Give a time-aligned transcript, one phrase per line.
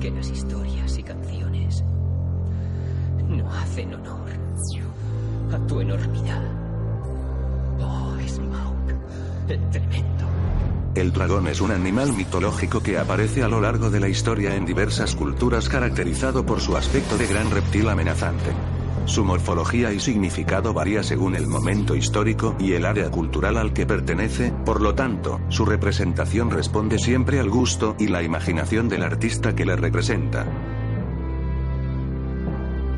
[0.00, 1.82] que las historias y canciones
[3.28, 4.30] no hacen honor
[5.52, 6.42] a tu enormidad.
[7.80, 10.26] Oh, Smaug, el tremendo.
[10.94, 14.66] El dragón es un animal mitológico que aparece a lo largo de la historia en
[14.66, 18.77] diversas culturas caracterizado por su aspecto de gran reptil amenazante.
[19.08, 23.86] Su morfología y significado varía según el momento histórico y el área cultural al que
[23.86, 29.56] pertenece, por lo tanto, su representación responde siempre al gusto y la imaginación del artista
[29.56, 30.44] que le representa.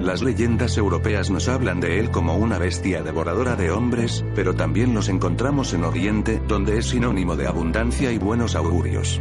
[0.01, 4.95] Las leyendas europeas nos hablan de él como una bestia devoradora de hombres, pero también
[4.95, 9.21] los encontramos en Oriente, donde es sinónimo de abundancia y buenos augurios.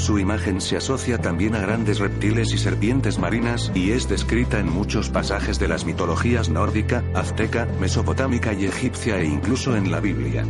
[0.00, 4.66] Su imagen se asocia también a grandes reptiles y serpientes marinas y es descrita en
[4.66, 10.46] muchos pasajes de las mitologías nórdica, azteca, mesopotámica y egipcia e incluso en la Biblia.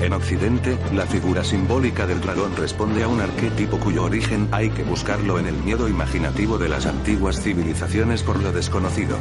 [0.00, 4.84] En Occidente, la figura simbólica del dragón responde a un arquetipo cuyo origen hay que
[4.84, 9.18] buscarlo en el miedo imaginativo de las antiguas civilizaciones por lo desconocido.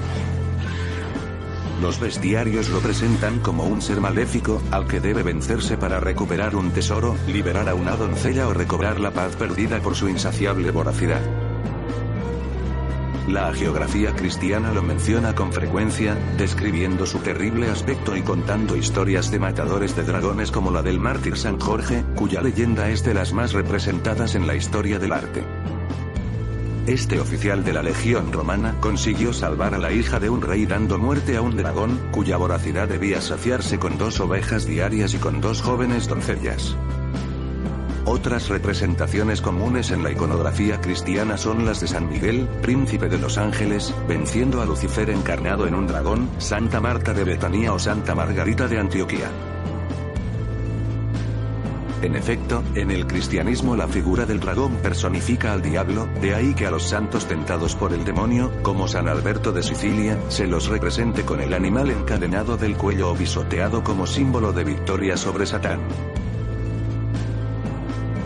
[1.81, 6.72] Los bestiarios lo presentan como un ser maléfico, al que debe vencerse para recuperar un
[6.72, 11.22] tesoro, liberar a una doncella o recobrar la paz perdida por su insaciable voracidad.
[13.28, 19.38] La geografía cristiana lo menciona con frecuencia, describiendo su terrible aspecto y contando historias de
[19.38, 23.52] matadores de dragones como la del mártir San Jorge, cuya leyenda es de las más
[23.52, 25.44] representadas en la historia del arte.
[26.88, 30.97] Este oficial de la Legión Romana consiguió salvar a la hija de un rey dando
[30.97, 35.61] muerte a un dragón, cuya voracidad debía saciarse con dos ovejas diarias y con dos
[35.61, 36.77] jóvenes doncellas.
[38.05, 43.38] Otras representaciones comunes en la iconografía cristiana son las de San Miguel, príncipe de los
[43.38, 48.69] ángeles, venciendo a Lucifer encarnado en un dragón, Santa Marta de Betania o Santa Margarita
[48.69, 49.30] de Antioquía.
[52.02, 56.67] En efecto, en el cristianismo la figura del dragón personifica al diablo, de ahí que
[56.67, 61.23] a los santos tentados por el demonio, como San Alberto de Sicilia, se los represente
[61.23, 65.80] con el animal encadenado del cuello o bisoteado como símbolo de victoria sobre Satán.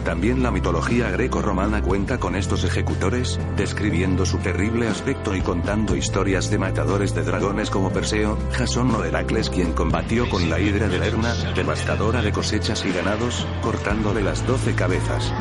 [0.04, 6.50] También la mitología greco-romana cuenta con estos ejecutores, describiendo su terrible aspecto y contando historias
[6.50, 10.98] de matadores de dragones como Perseo, Jasón o Heracles quien combatió con la hidra de
[10.98, 15.32] Lerna, devastadora de cosechas y ganados, cortándole las doce cabezas.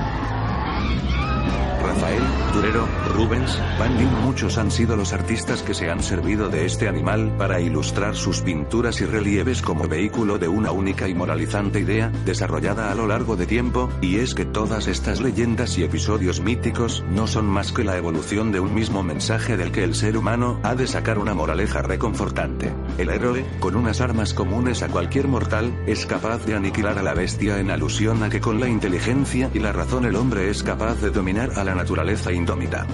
[1.83, 6.67] Rafael, Durero, Rubens, Van Dyck muchos han sido los artistas que se han servido de
[6.67, 11.81] este animal para ilustrar sus pinturas y relieves como vehículo de una única y moralizante
[11.81, 16.41] idea, desarrollada a lo largo de tiempo, y es que todas estas leyendas y episodios
[16.41, 20.17] míticos no son más que la evolución de un mismo mensaje del que el ser
[20.17, 22.73] humano ha de sacar una moraleja reconfortante.
[22.99, 27.15] El héroe, con unas armas comunes a cualquier mortal, es capaz de aniquilar a la
[27.15, 31.01] bestia en alusión a que con la inteligencia y la razón el hombre es capaz
[31.01, 32.87] de dominar a la naturaleza indómita.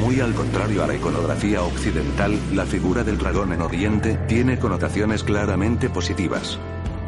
[0.00, 5.22] Muy al contrario a la iconografía occidental, la figura del dragón en Oriente tiene connotaciones
[5.22, 6.58] claramente positivas.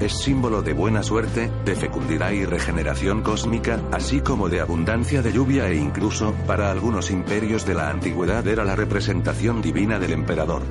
[0.03, 5.33] Es símbolo de buena suerte, de fecundidad y regeneración cósmica, así como de abundancia de
[5.33, 10.63] lluvia e incluso, para algunos imperios de la antigüedad era la representación divina del emperador.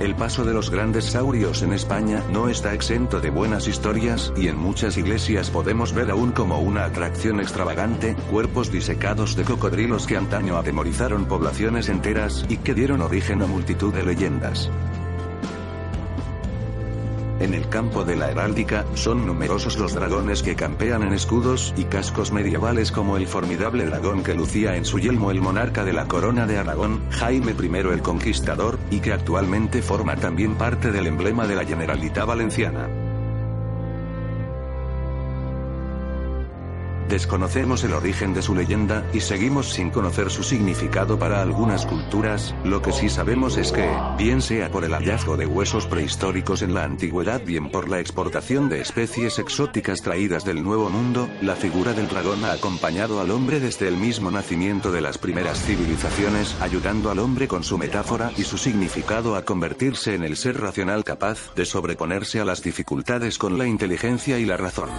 [0.00, 4.46] El paso de los grandes saurios en España no está exento de buenas historias, y
[4.46, 10.16] en muchas iglesias podemos ver aún como una atracción extravagante, cuerpos disecados de cocodrilos que
[10.16, 14.70] antaño atemorizaron poblaciones enteras y que dieron origen a multitud de leyendas.
[17.40, 21.84] En el campo de la heráldica, son numerosos los dragones que campean en escudos y
[21.84, 26.06] cascos medievales como el formidable dragón que lucía en su yelmo el monarca de la
[26.06, 31.46] corona de Aragón, Jaime I el Conquistador, y que actualmente forma también parte del emblema
[31.46, 32.97] de la Generalitat Valenciana.
[37.08, 42.54] Desconocemos el origen de su leyenda, y seguimos sin conocer su significado para algunas culturas,
[42.64, 43.88] lo que sí sabemos es que,
[44.18, 48.68] bien sea por el hallazgo de huesos prehistóricos en la antigüedad, bien por la exportación
[48.68, 53.58] de especies exóticas traídas del Nuevo Mundo, la figura del dragón ha acompañado al hombre
[53.58, 58.42] desde el mismo nacimiento de las primeras civilizaciones, ayudando al hombre con su metáfora y
[58.42, 63.56] su significado a convertirse en el ser racional capaz de sobreponerse a las dificultades con
[63.56, 64.90] la inteligencia y la razón.